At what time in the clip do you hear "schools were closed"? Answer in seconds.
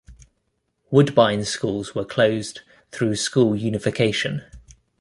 1.45-2.61